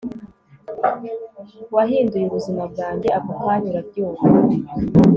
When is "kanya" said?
3.41-3.67